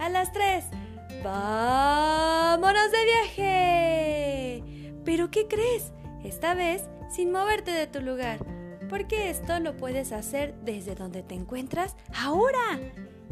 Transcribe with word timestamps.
a 0.00 0.08
las 0.08 0.32
tres. 0.32 0.64
¡Vámonos 1.22 2.90
de 2.90 3.04
viaje! 3.04 4.64
Pero 5.04 5.30
¿qué 5.30 5.46
crees? 5.46 5.92
Esta 6.24 6.54
vez 6.54 6.88
sin 7.10 7.30
moverte 7.30 7.70
de 7.70 7.86
tu 7.86 8.00
lugar, 8.00 8.38
porque 8.88 9.30
esto 9.30 9.60
lo 9.60 9.76
puedes 9.76 10.12
hacer 10.12 10.54
desde 10.64 10.94
donde 10.94 11.22
te 11.22 11.34
encuentras 11.34 11.96
ahora. 12.14 12.80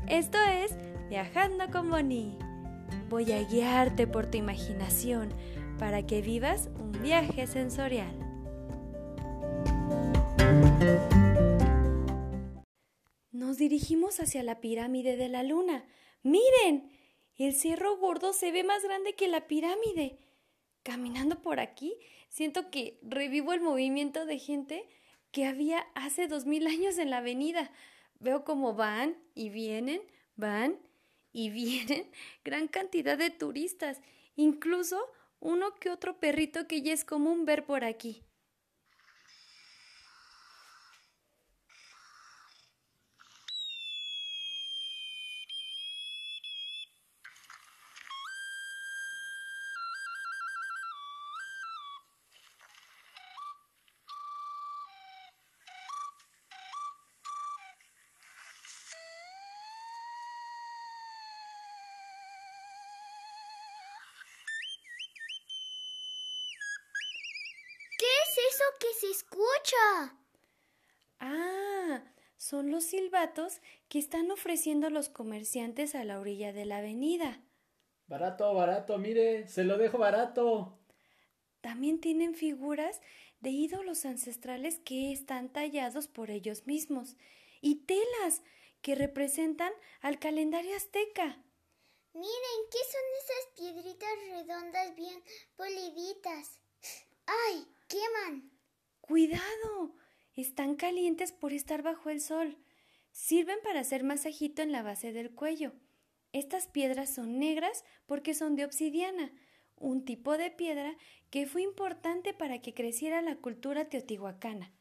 Esto 0.07 0.39
es 0.39 0.77
Viajando 1.09 1.71
con 1.71 1.89
Bonnie. 1.89 2.37
Voy 3.09 3.33
a 3.33 3.43
guiarte 3.43 4.07
por 4.07 4.27
tu 4.27 4.37
imaginación 4.37 5.33
para 5.79 6.07
que 6.07 6.21
vivas 6.21 6.69
un 6.79 6.93
viaje 6.93 7.47
sensorial. 7.47 8.15
Nos 13.31 13.57
dirigimos 13.57 14.21
hacia 14.21 14.43
la 14.43 14.61
pirámide 14.61 15.17
de 15.17 15.31
la 15.31 15.43
luna. 15.43 15.85
¡Miren! 16.23 16.91
El 17.37 17.55
cerro 17.55 17.97
gordo 17.97 18.33
se 18.33 18.51
ve 18.51 18.65
más 18.65 18.83
grande 18.83 19.15
que 19.15 19.29
la 19.29 19.47
pirámide. 19.47 20.19
Caminando 20.83 21.41
por 21.41 21.61
aquí, 21.61 21.95
siento 22.29 22.71
que 22.71 22.99
revivo 23.03 23.53
el 23.53 23.61
movimiento 23.61 24.27
de 24.27 24.39
gente 24.39 24.89
que 25.31 25.47
había 25.47 25.81
hace 25.95 26.27
dos 26.27 26.47
mil 26.47 26.67
años 26.67 26.99
en 26.99 27.11
la 27.11 27.19
avenida. 27.19 27.71
Veo 28.19 28.45
cómo 28.45 28.75
van 28.75 29.17
y 29.35 29.51
vienen, 29.51 30.03
van 30.35 30.79
y 31.33 31.51
vienen 31.51 32.11
gran 32.45 32.67
cantidad 32.69 33.17
de 33.17 33.31
turistas, 33.31 34.01
incluso 34.35 34.99
uno 35.41 35.75
que 35.77 35.91
otro 35.91 36.19
perrito 36.19 36.67
que 36.67 36.83
ya 36.83 36.93
es 36.93 37.05
común 37.05 37.45
ver 37.45 37.65
por 37.65 37.85
aquí. 37.85 38.25
Eso 68.59 68.65
que 68.81 68.93
se 68.95 69.11
escucha? 69.11 70.19
Ah, 71.21 72.03
son 72.37 72.71
los 72.73 72.85
silbatos 72.85 73.61
que 73.89 74.01
están 74.01 74.31
ofreciendo 74.33 74.91
los 74.91 75.09
comerciantes 75.09 75.95
a 75.95 76.03
la 76.03 76.19
orilla 76.19 76.53
de 76.53 76.65
la 76.65 76.79
avenida. 76.79 77.41
Barato, 78.09 78.53
barato, 78.55 78.99
mire, 78.99 79.47
se 79.47 79.63
lo 79.63 79.79
dejo 79.79 79.99
barato. 79.99 80.81
También 81.61 82.01
tienen 82.01 82.35
figuras 82.35 83.01
de 83.41 83.51
ídolos 83.51 84.05
ancestrales 84.05 84.81
que 84.81 85.13
están 85.13 85.53
tallados 85.53 86.09
por 86.09 86.31
ellos 86.31 86.67
mismos 86.67 87.17
y 87.61 87.85
telas 87.87 88.43
que 88.83 88.97
representan 88.97 89.73
al 90.01 90.19
calendario 90.19 90.75
azteca. 90.75 91.45
Miren, 92.13 92.61
¿qué 92.73 92.79
son 92.91 93.07
esas 93.23 93.45
piedritas 93.57 94.11
redondas 94.33 94.97
bien 94.97 95.23
poliditas? 95.57 96.61
¡Ay! 97.27 97.78
Queman. 97.89 98.51
Cuidado. 99.01 99.97
Están 100.35 100.77
calientes 100.77 101.33
por 101.33 101.53
estar 101.53 101.83
bajo 101.83 102.11
el 102.11 102.21
sol. 102.21 102.57
Sirven 103.11 103.59
para 103.65 103.81
hacer 103.81 104.05
masajito 104.05 104.63
en 104.63 104.71
la 104.71 104.83
base 104.83 105.13
del 105.13 105.35
cuello. 105.35 105.73
Estas 106.33 106.69
piedras 106.69 107.13
son 107.15 107.39
negras 107.39 107.85
porque 108.07 108.35
son 108.35 108.55
de 108.55 108.65
obsidiana, 108.65 109.33
un 109.77 110.05
tipo 110.05 110.37
de 110.37 110.51
piedra 110.51 110.97
que 111.31 111.47
fue 111.47 111.63
importante 111.63 112.35
para 112.35 112.61
que 112.61 112.75
creciera 112.75 113.23
la 113.23 113.37
cultura 113.37 113.89
teotihuacana, 113.89 114.73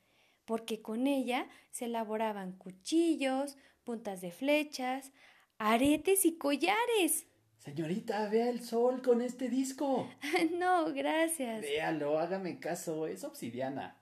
porque 0.45 0.81
con 0.81 1.07
ella 1.07 1.47
se 1.71 1.85
elaboraban 1.85 2.51
cuchillos, 2.57 3.57
puntas 3.85 4.19
de 4.19 4.31
flechas, 4.31 5.13
aretes 5.57 6.25
y 6.25 6.37
collares. 6.37 7.27
Señorita, 7.67 8.29
vea 8.29 8.49
el 8.49 8.63
sol 8.63 9.01
con 9.01 9.21
este 9.21 9.49
disco. 9.49 10.09
no, 10.57 10.93
gracias. 10.93 11.59
Véalo, 11.59 12.17
hágame 12.17 12.61
caso, 12.61 13.07
es 13.07 13.25
obsidiana. 13.25 14.01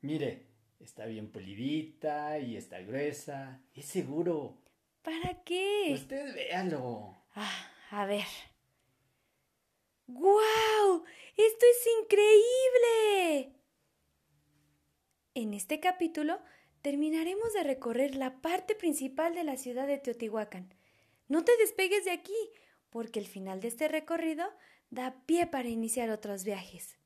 Mire, 0.00 0.46
está 0.80 1.04
bien 1.04 1.30
pulidita 1.30 2.38
y 2.38 2.56
está 2.56 2.80
gruesa. 2.80 3.60
Es 3.74 3.84
seguro. 3.84 4.56
¿Para 5.02 5.42
qué? 5.44 5.90
Usted 5.92 6.34
véalo. 6.34 7.14
Ah, 7.34 7.70
a 7.90 8.06
ver. 8.06 8.24
¡Guau! 10.06 11.04
¡Esto 11.36 11.66
es 11.70 11.88
increíble! 12.00 13.52
En 15.34 15.52
este 15.52 15.78
capítulo 15.78 16.40
terminaremos 16.80 17.52
de 17.52 17.64
recorrer 17.64 18.14
la 18.14 18.40
parte 18.40 18.74
principal 18.74 19.34
de 19.34 19.44
la 19.44 19.58
ciudad 19.58 19.86
de 19.86 19.98
Teotihuacán. 19.98 20.72
No 21.28 21.44
te 21.44 21.56
despegues 21.58 22.04
de 22.04 22.10
aquí, 22.10 22.34
porque 22.92 23.18
el 23.18 23.26
final 23.26 23.60
de 23.60 23.68
este 23.68 23.88
recorrido 23.88 24.46
da 24.90 25.16
pie 25.26 25.46
para 25.46 25.68
iniciar 25.68 26.10
otros 26.10 26.44
viajes. 26.44 26.98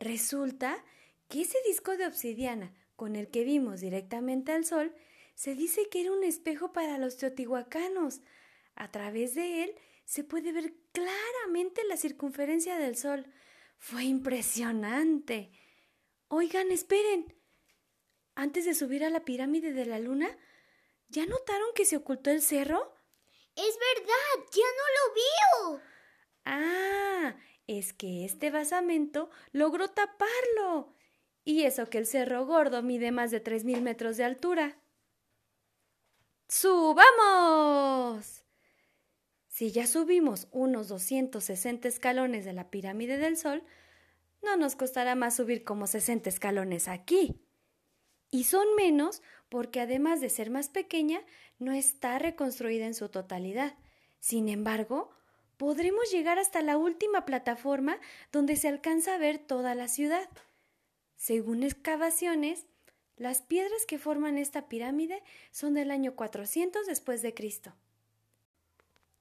Resulta 0.00 0.84
que 1.28 1.42
ese 1.42 1.56
disco 1.66 1.96
de 1.96 2.06
obsidiana 2.06 2.74
con 2.96 3.14
el 3.14 3.28
que 3.28 3.44
vimos 3.44 3.80
directamente 3.80 4.52
al 4.52 4.64
sol 4.64 4.92
se 5.34 5.54
dice 5.54 5.88
que 5.88 6.02
era 6.02 6.12
un 6.12 6.24
espejo 6.24 6.72
para 6.72 6.98
los 6.98 7.16
teotihuacanos. 7.16 8.20
A 8.74 8.90
través 8.90 9.34
de 9.34 9.62
él 9.62 9.74
se 10.04 10.24
puede 10.24 10.52
ver 10.52 10.74
claramente 10.92 11.82
la 11.88 11.96
circunferencia 11.96 12.76
del 12.76 12.96
sol. 12.96 13.26
Fue 13.78 14.04
impresionante. 14.04 15.52
Oigan, 16.28 16.72
esperen. 16.72 17.34
Antes 18.34 18.64
de 18.64 18.74
subir 18.74 19.04
a 19.04 19.10
la 19.10 19.24
pirámide 19.24 19.72
de 19.72 19.86
la 19.86 19.98
luna, 19.98 20.36
¿ya 21.08 21.24
notaron 21.26 21.68
que 21.74 21.84
se 21.84 21.96
ocultó 21.96 22.30
el 22.30 22.42
cerro? 22.42 22.99
Es 23.68 23.78
verdad, 23.78 24.46
ya 24.52 24.64
no 24.78 24.86
lo 24.96 25.74
veo. 25.74 25.82
Ah, 26.46 27.36
es 27.66 27.92
que 27.92 28.24
este 28.24 28.50
basamento 28.50 29.28
logró 29.52 29.88
taparlo. 29.88 30.94
Y 31.44 31.64
eso 31.64 31.86
que 31.90 31.98
el 31.98 32.06
Cerro 32.06 32.46
Gordo 32.46 32.82
mide 32.82 33.12
más 33.12 33.30
de 33.30 33.40
tres 33.40 33.64
mil 33.64 33.82
metros 33.82 34.16
de 34.16 34.24
altura. 34.24 34.78
¡Subamos! 36.48 38.44
Si 39.46 39.72
ya 39.72 39.86
subimos 39.86 40.48
unos 40.52 40.88
260 40.88 41.86
escalones 41.86 42.46
de 42.46 42.54
la 42.54 42.70
pirámide 42.70 43.18
del 43.18 43.36
Sol, 43.36 43.62
no 44.42 44.56
nos 44.56 44.74
costará 44.74 45.14
más 45.14 45.36
subir 45.36 45.64
como 45.64 45.86
60 45.86 46.30
escalones 46.30 46.88
aquí. 46.88 47.44
Y 48.30 48.44
son 48.44 48.74
menos 48.74 49.22
porque 49.48 49.80
además 49.80 50.20
de 50.20 50.30
ser 50.30 50.50
más 50.50 50.68
pequeña, 50.70 51.20
no 51.60 51.72
está 51.72 52.18
reconstruida 52.18 52.86
en 52.86 52.94
su 52.94 53.08
totalidad. 53.08 53.74
Sin 54.18 54.48
embargo, 54.48 55.10
podremos 55.56 56.10
llegar 56.10 56.38
hasta 56.38 56.62
la 56.62 56.76
última 56.76 57.24
plataforma 57.24 57.98
donde 58.32 58.56
se 58.56 58.66
alcanza 58.66 59.14
a 59.14 59.18
ver 59.18 59.38
toda 59.38 59.74
la 59.74 59.86
ciudad. 59.86 60.28
Según 61.16 61.62
excavaciones, 61.62 62.66
las 63.16 63.42
piedras 63.42 63.84
que 63.86 63.98
forman 63.98 64.38
esta 64.38 64.68
pirámide 64.68 65.22
son 65.50 65.74
del 65.74 65.90
año 65.90 66.16
400 66.16 66.86
después 66.86 67.20
de 67.20 67.34
Cristo. 67.34 67.74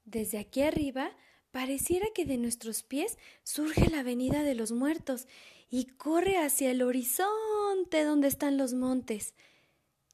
Desde 0.06 0.39
aquí 0.39 0.61
arriba 0.61 1.11
pareciera 1.51 2.07
que 2.16 2.25
de 2.25 2.38
nuestros 2.38 2.83
pies 2.83 3.17
surge 3.44 3.89
la 3.89 4.00
avenida 4.00 4.44
de 4.44 4.56
los 4.56 4.71
muertos 4.71 5.27
y 5.69 5.85
corre 5.85 6.38
hacia 6.38 6.71
el 6.71 6.81
horizonte 6.81 8.03
donde 8.03 8.29
están 8.29 8.57
los 8.57 8.73
montes. 8.73 9.33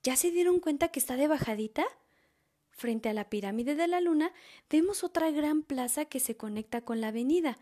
¿Ya 0.01 0.15
se 0.15 0.31
dieron 0.31 0.59
cuenta 0.59 0.87
que 0.87 0.99
está 0.99 1.15
de 1.15 1.27
bajadita? 1.27 1.85
Frente 2.75 3.07
a 3.07 3.13
la 3.13 3.29
pirámide 3.29 3.75
de 3.75 3.87
la 3.87 4.01
luna 4.01 4.33
vemos 4.69 5.03
otra 5.03 5.31
gran 5.31 5.63
plaza 5.63 6.05
que 6.05 6.19
se 6.19 6.35
conecta 6.35 6.81
con 6.81 6.99
la 6.99 7.07
avenida. 7.07 7.57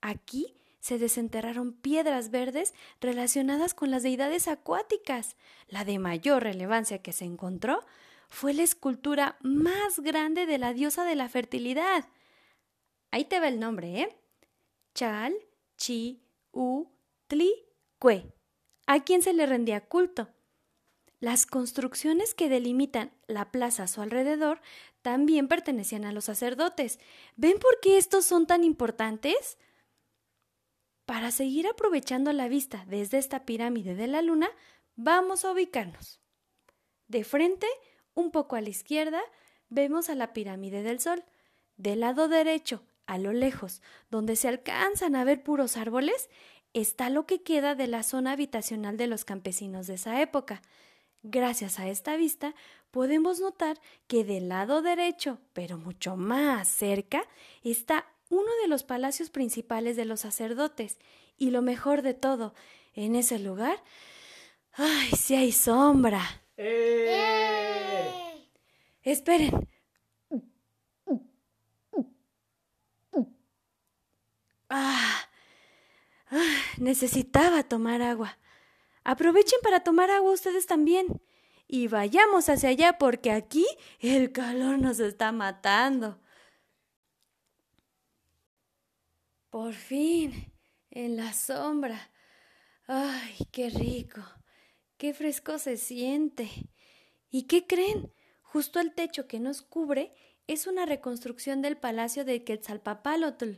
Aquí 0.00 0.54
se 0.80 0.98
desenterraron 0.98 1.72
piedras 1.72 2.30
verdes 2.30 2.74
relacionadas 3.00 3.74
con 3.74 3.92
las 3.92 4.02
deidades 4.02 4.48
acuáticas. 4.48 5.36
La 5.68 5.84
de 5.84 6.00
mayor 6.00 6.42
relevancia 6.42 7.00
que 7.00 7.12
se 7.12 7.24
encontró 7.24 7.84
fue 8.28 8.54
la 8.54 8.64
escultura 8.64 9.36
más 9.40 10.00
grande 10.00 10.46
de 10.46 10.58
la 10.58 10.72
diosa 10.72 11.04
de 11.04 11.14
la 11.14 11.28
fertilidad. 11.28 12.08
Ahí 13.12 13.24
te 13.24 13.38
va 13.38 13.46
el 13.46 13.60
nombre, 13.60 14.00
¿eh? 14.00 14.20
Chal, 14.94 15.34
Chi, 15.76 16.24
U, 16.50 16.88
Tli, 17.28 17.54
Cue. 18.00 18.32
¿A 18.86 19.04
quién 19.04 19.22
se 19.22 19.32
le 19.32 19.46
rendía 19.46 19.86
culto? 19.86 20.28
Las 21.18 21.46
construcciones 21.46 22.34
que 22.34 22.48
delimitan 22.48 23.10
la 23.26 23.50
plaza 23.50 23.84
a 23.84 23.88
su 23.88 24.02
alrededor 24.02 24.60
también 25.02 25.48
pertenecían 25.48 26.04
a 26.04 26.12
los 26.12 26.26
sacerdotes. 26.26 26.98
¿Ven 27.36 27.58
por 27.58 27.80
qué 27.80 27.96
estos 27.96 28.26
son 28.26 28.46
tan 28.46 28.64
importantes? 28.64 29.56
Para 31.06 31.30
seguir 31.30 31.66
aprovechando 31.68 32.32
la 32.32 32.48
vista 32.48 32.84
desde 32.86 33.18
esta 33.18 33.46
pirámide 33.46 33.94
de 33.94 34.08
la 34.08 34.20
luna, 34.20 34.48
vamos 34.96 35.44
a 35.44 35.52
ubicarnos. 35.52 36.20
De 37.08 37.24
frente, 37.24 37.66
un 38.14 38.30
poco 38.30 38.56
a 38.56 38.60
la 38.60 38.68
izquierda, 38.68 39.22
vemos 39.68 40.10
a 40.10 40.14
la 40.16 40.32
pirámide 40.32 40.82
del 40.82 41.00
Sol. 41.00 41.24
Del 41.76 42.00
lado 42.00 42.28
derecho, 42.28 42.82
a 43.06 43.18
lo 43.18 43.32
lejos, 43.32 43.82
donde 44.10 44.36
se 44.36 44.48
alcanzan 44.48 45.14
a 45.14 45.24
ver 45.24 45.42
puros 45.42 45.76
árboles, 45.76 46.28
está 46.72 47.08
lo 47.08 47.26
que 47.26 47.42
queda 47.42 47.74
de 47.74 47.86
la 47.86 48.02
zona 48.02 48.32
habitacional 48.32 48.96
de 48.96 49.06
los 49.06 49.24
campesinos 49.24 49.86
de 49.86 49.94
esa 49.94 50.20
época. 50.20 50.62
Gracias 51.28 51.80
a 51.80 51.88
esta 51.88 52.16
vista, 52.16 52.54
podemos 52.92 53.40
notar 53.40 53.80
que 54.06 54.22
del 54.22 54.48
lado 54.48 54.80
derecho, 54.80 55.40
pero 55.54 55.76
mucho 55.76 56.16
más 56.16 56.68
cerca, 56.68 57.24
está 57.64 58.06
uno 58.28 58.48
de 58.62 58.68
los 58.68 58.84
palacios 58.84 59.30
principales 59.30 59.96
de 59.96 60.04
los 60.04 60.20
sacerdotes. 60.20 60.98
Y 61.36 61.50
lo 61.50 61.62
mejor 61.62 62.02
de 62.02 62.14
todo, 62.14 62.54
en 62.94 63.16
ese 63.16 63.40
lugar, 63.40 63.82
¡ay, 64.74 65.10
sí 65.18 65.34
hay 65.34 65.50
sombra! 65.50 66.22
¡Eh! 66.56 68.08
Esperen. 69.02 69.68
Ah, 74.70 75.28
ah, 76.30 76.60
necesitaba 76.78 77.64
tomar 77.64 78.00
agua. 78.00 78.38
Aprovechen 79.08 79.60
para 79.62 79.84
tomar 79.84 80.10
agua 80.10 80.32
ustedes 80.32 80.66
también. 80.66 81.22
Y 81.68 81.86
vayamos 81.86 82.48
hacia 82.48 82.70
allá 82.70 82.98
porque 82.98 83.30
aquí 83.30 83.64
el 84.00 84.32
calor 84.32 84.80
nos 84.80 84.98
está 84.98 85.30
matando. 85.30 86.20
Por 89.48 89.74
fin, 89.74 90.52
en 90.90 91.16
la 91.16 91.32
sombra. 91.34 92.10
¡Ay, 92.88 93.36
qué 93.52 93.70
rico! 93.70 94.20
¡Qué 94.96 95.14
fresco 95.14 95.60
se 95.60 95.76
siente! 95.76 96.50
¿Y 97.30 97.44
qué 97.44 97.64
creen? 97.64 98.12
Justo 98.42 98.80
el 98.80 98.92
techo 98.92 99.28
que 99.28 99.38
nos 99.38 99.62
cubre 99.62 100.16
es 100.48 100.66
una 100.66 100.84
reconstrucción 100.84 101.62
del 101.62 101.76
palacio 101.76 102.24
de 102.24 102.42
Quetzalpapalotl. 102.42 103.52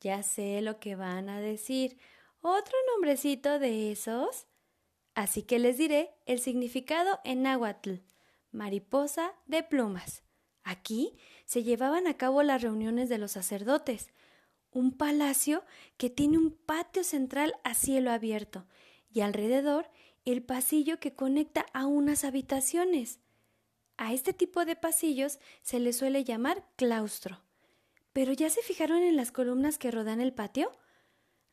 Ya 0.00 0.22
sé 0.22 0.62
lo 0.62 0.80
que 0.80 0.94
van 0.94 1.28
a 1.28 1.42
decir. 1.42 1.98
¿Otro 2.40 2.74
nombrecito 2.94 3.58
de 3.58 3.92
esos? 3.92 4.46
Así 5.14 5.42
que 5.42 5.58
les 5.58 5.76
diré 5.78 6.10
el 6.26 6.40
significado 6.40 7.20
en 7.24 7.42
náhuatl. 7.42 7.96
Mariposa 8.50 9.32
de 9.46 9.62
plumas. 9.62 10.22
Aquí 10.62 11.16
se 11.44 11.62
llevaban 11.62 12.06
a 12.06 12.16
cabo 12.16 12.42
las 12.42 12.62
reuniones 12.62 13.08
de 13.08 13.18
los 13.18 13.32
sacerdotes. 13.32 14.10
Un 14.70 14.92
palacio 14.96 15.64
que 15.96 16.10
tiene 16.10 16.38
un 16.38 16.52
patio 16.52 17.04
central 17.04 17.54
a 17.64 17.74
cielo 17.74 18.10
abierto 18.10 18.66
y 19.10 19.20
alrededor 19.20 19.90
el 20.24 20.42
pasillo 20.42 21.00
que 21.00 21.14
conecta 21.14 21.66
a 21.72 21.86
unas 21.86 22.24
habitaciones. 22.24 23.20
A 23.96 24.12
este 24.12 24.32
tipo 24.32 24.64
de 24.64 24.76
pasillos 24.76 25.38
se 25.62 25.80
le 25.80 25.92
suele 25.92 26.24
llamar 26.24 26.66
claustro. 26.76 27.42
¿Pero 28.12 28.32
ya 28.32 28.50
se 28.50 28.62
fijaron 28.62 29.02
en 29.02 29.16
las 29.16 29.32
columnas 29.32 29.78
que 29.78 29.90
rodean 29.90 30.20
el 30.20 30.32
patio? 30.32 30.70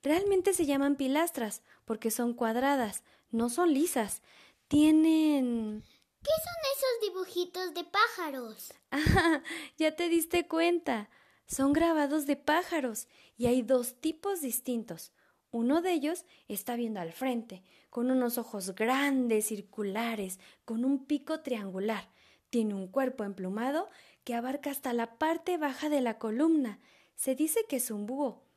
Realmente 0.02 0.54
se 0.54 0.66
llaman 0.66 0.96
pilastras, 0.96 1.62
porque 1.86 2.12
son 2.12 2.34
cuadradas, 2.34 3.04
no 3.32 3.50
son 3.50 3.74
lisas. 3.74 4.22
Tienen. 4.68 5.84
¿Qué 6.22 6.32
son 6.44 6.54
esos 6.78 7.10
dibujitos 7.10 7.74
de 7.74 7.84
pájaros? 7.84 8.74
Ah, 8.92 9.44
ya 9.78 9.96
te 9.96 10.10
diste 10.10 10.48
cuenta. 10.48 11.10
Son 11.46 11.74
grabados 11.74 12.26
de 12.26 12.36
pájaros 12.36 13.08
y 13.38 13.46
hay 13.48 13.62
dos 13.62 13.96
tipos 14.02 14.42
distintos. 14.42 15.12
Uno 15.52 15.82
de 15.82 15.94
ellos 15.94 16.26
está 16.48 16.76
viendo 16.76 17.00
al 17.00 17.12
frente, 17.12 17.64
con 17.90 18.12
unos 18.12 18.38
ojos 18.38 18.76
grandes, 18.76 19.48
circulares, 19.48 20.40
con 20.66 20.86
un 20.86 21.06
pico 21.06 21.42
triangular. 21.42 22.10
Tiene 22.50 22.76
un 22.76 22.88
cuerpo 22.88 23.24
emplumado 23.24 23.90
que 24.24 24.36
abarca 24.36 24.72
hasta 24.72 24.94
la 24.94 25.18
parte 25.18 25.58
baja 25.58 25.90
de 25.90 26.02
la 26.02 26.20
columna. 26.20 26.80
Se 27.16 27.36
dice 27.36 27.66
que 27.68 27.78
es 27.78 27.90
un 27.92 28.06
búho. 28.06 28.49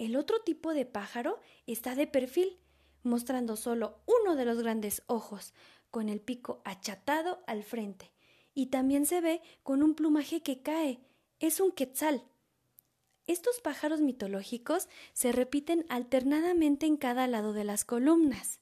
El 0.00 0.16
otro 0.16 0.40
tipo 0.40 0.72
de 0.72 0.86
pájaro 0.86 1.38
está 1.66 1.94
de 1.94 2.06
perfil, 2.06 2.58
mostrando 3.02 3.54
solo 3.54 4.00
uno 4.06 4.34
de 4.34 4.46
los 4.46 4.62
grandes 4.62 5.02
ojos, 5.08 5.52
con 5.90 6.08
el 6.08 6.22
pico 6.22 6.62
achatado 6.64 7.42
al 7.46 7.62
frente. 7.64 8.10
Y 8.54 8.68
también 8.68 9.04
se 9.04 9.20
ve 9.20 9.42
con 9.62 9.82
un 9.82 9.94
plumaje 9.94 10.42
que 10.42 10.62
cae. 10.62 11.06
Es 11.38 11.60
un 11.60 11.70
quetzal. 11.70 12.24
Estos 13.26 13.60
pájaros 13.60 14.00
mitológicos 14.00 14.88
se 15.12 15.32
repiten 15.32 15.84
alternadamente 15.90 16.86
en 16.86 16.96
cada 16.96 17.26
lado 17.26 17.52
de 17.52 17.64
las 17.64 17.84
columnas. 17.84 18.58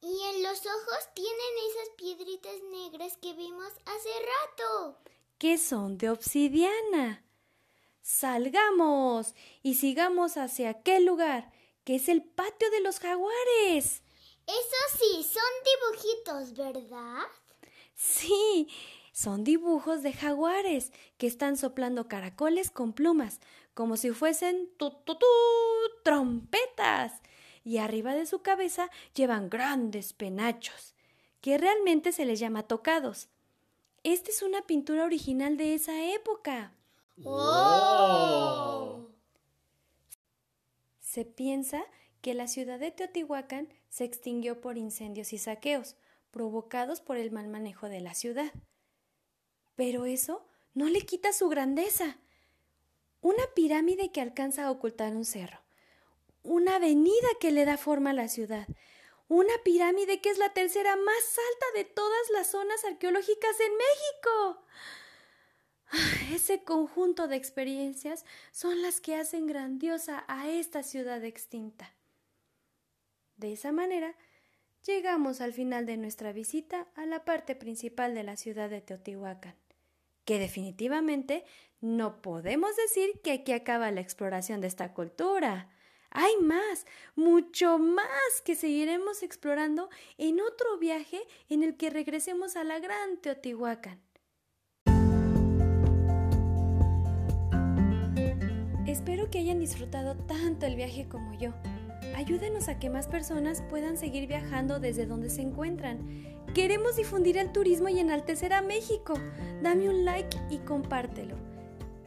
Y 0.00 0.06
en 0.06 0.44
los 0.44 0.60
ojos 0.60 1.08
tienen 1.12 1.54
esas 1.70 1.88
piedritas 1.96 2.54
negras 2.70 3.16
que 3.16 3.32
vimos 3.32 3.72
hace 3.84 4.10
rato 4.20 4.98
que 5.38 5.56
son 5.56 5.98
de 5.98 6.10
obsidiana. 6.10 7.24
Salgamos 8.02 9.34
y 9.62 9.74
sigamos 9.74 10.36
hacia 10.36 10.70
aquel 10.70 11.04
lugar, 11.04 11.52
que 11.84 11.96
es 11.96 12.08
el 12.08 12.22
patio 12.22 12.70
de 12.70 12.80
los 12.80 13.00
jaguares. 13.00 14.02
Eso 14.46 14.98
sí, 14.98 15.24
son 15.24 16.24
dibujitos, 16.24 16.54
¿verdad? 16.56 17.26
Sí, 17.94 18.68
son 19.12 19.42
dibujos 19.42 20.02
de 20.02 20.12
jaguares 20.12 20.92
que 21.18 21.26
están 21.26 21.56
soplando 21.56 22.08
caracoles 22.08 22.70
con 22.70 22.92
plumas, 22.92 23.40
como 23.74 23.96
si 23.96 24.10
fuesen 24.10 24.70
tu, 24.76 24.90
trompetas. 26.02 27.12
Y 27.64 27.78
arriba 27.78 28.14
de 28.14 28.24
su 28.24 28.40
cabeza 28.40 28.88
llevan 29.14 29.50
grandes 29.50 30.12
penachos, 30.12 30.94
que 31.40 31.58
realmente 31.58 32.12
se 32.12 32.24
les 32.24 32.38
llama 32.38 32.62
tocados. 32.62 33.28
Esta 34.04 34.30
es 34.30 34.42
una 34.42 34.62
pintura 34.62 35.04
original 35.04 35.56
de 35.56 35.74
esa 35.74 36.04
época. 36.06 36.72
¡Oh! 37.24 39.08
Se 41.00 41.24
piensa 41.24 41.84
que 42.20 42.34
la 42.34 42.48
ciudad 42.48 42.78
de 42.78 42.90
Teotihuacán 42.90 43.68
se 43.88 44.04
extinguió 44.04 44.60
por 44.60 44.76
incendios 44.76 45.32
y 45.32 45.38
saqueos 45.38 45.96
provocados 46.30 47.00
por 47.00 47.16
el 47.16 47.30
mal 47.30 47.48
manejo 47.48 47.88
de 47.88 48.00
la 48.00 48.14
ciudad. 48.14 48.52
Pero 49.74 50.04
eso 50.04 50.46
no 50.74 50.88
le 50.88 51.00
quita 51.02 51.32
su 51.32 51.48
grandeza. 51.48 52.18
Una 53.20 53.42
pirámide 53.54 54.12
que 54.12 54.20
alcanza 54.20 54.66
a 54.66 54.70
ocultar 54.70 55.16
un 55.16 55.24
cerro, 55.24 55.58
una 56.42 56.76
avenida 56.76 57.28
que 57.40 57.50
le 57.50 57.64
da 57.64 57.76
forma 57.76 58.10
a 58.10 58.14
la 58.14 58.28
ciudad, 58.28 58.68
una 59.26 59.52
pirámide 59.64 60.20
que 60.20 60.30
es 60.30 60.38
la 60.38 60.52
tercera 60.52 60.96
más 60.96 61.38
alta 61.52 61.66
de 61.74 61.84
todas 61.84 62.30
las 62.32 62.46
zonas 62.46 62.84
arqueológicas 62.84 63.58
en 63.60 63.72
México. 63.76 64.64
Ese 66.32 66.62
conjunto 66.64 67.28
de 67.28 67.36
experiencias 67.36 68.24
son 68.52 68.82
las 68.82 69.00
que 69.00 69.16
hacen 69.16 69.46
grandiosa 69.46 70.24
a 70.28 70.48
esta 70.48 70.82
ciudad 70.82 71.24
extinta. 71.24 71.94
De 73.36 73.52
esa 73.52 73.72
manera, 73.72 74.14
llegamos 74.84 75.40
al 75.40 75.52
final 75.52 75.86
de 75.86 75.96
nuestra 75.96 76.32
visita 76.32 76.88
a 76.94 77.06
la 77.06 77.24
parte 77.24 77.54
principal 77.54 78.14
de 78.14 78.24
la 78.24 78.36
ciudad 78.36 78.68
de 78.68 78.80
Teotihuacán, 78.80 79.54
que 80.24 80.38
definitivamente 80.38 81.44
no 81.80 82.20
podemos 82.20 82.74
decir 82.76 83.20
que 83.22 83.32
aquí 83.32 83.52
acaba 83.52 83.90
la 83.90 84.00
exploración 84.00 84.60
de 84.60 84.66
esta 84.66 84.92
cultura. 84.92 85.70
Hay 86.10 86.36
más, 86.38 86.86
mucho 87.14 87.78
más 87.78 88.42
que 88.44 88.54
seguiremos 88.56 89.22
explorando 89.22 89.88
en 90.16 90.40
otro 90.40 90.78
viaje 90.78 91.20
en 91.48 91.62
el 91.62 91.76
que 91.76 91.90
regresemos 91.90 92.56
a 92.56 92.64
la 92.64 92.80
gran 92.80 93.18
Teotihuacán. 93.18 94.07
Espero 98.88 99.30
que 99.30 99.38
hayan 99.38 99.58
disfrutado 99.60 100.16
tanto 100.16 100.64
el 100.64 100.74
viaje 100.74 101.06
como 101.08 101.34
yo. 101.34 101.52
Ayúdenos 102.16 102.68
a 102.68 102.78
que 102.78 102.88
más 102.88 103.06
personas 103.06 103.62
puedan 103.68 103.98
seguir 103.98 104.26
viajando 104.26 104.80
desde 104.80 105.04
donde 105.04 105.28
se 105.28 105.42
encuentran. 105.42 105.98
Queremos 106.54 106.96
difundir 106.96 107.36
el 107.36 107.52
turismo 107.52 107.90
y 107.90 107.98
enaltecer 107.98 108.54
a 108.54 108.62
México. 108.62 109.12
Dame 109.62 109.90
un 109.90 110.06
like 110.06 110.38
y 110.48 110.56
compártelo. 110.60 111.36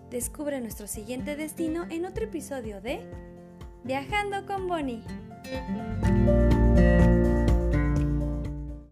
Descubre 0.10 0.60
nuestro 0.60 0.88
siguiente 0.88 1.36
destino 1.36 1.86
en 1.92 2.04
otro 2.06 2.26
episodio 2.26 2.82
de 2.82 3.02
Viajando 3.84 4.48
con 4.48 4.68
Bonnie. 4.68 5.04